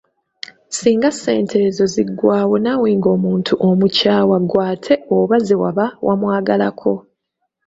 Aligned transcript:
Singa 0.77 1.09
ssente 1.15 1.55
ezo 1.67 1.85
ziggwaawo 1.93 2.55
naawe 2.63 2.87
ng'omuntu 2.97 3.53
omukyawa 3.69 4.37
gw'ate 4.49 4.95
oba 5.17 5.35
ze 5.45 5.55
waba 5.61 5.85
wamwagalako! 6.07 6.93